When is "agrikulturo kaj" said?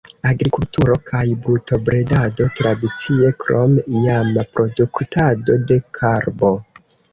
0.27-1.21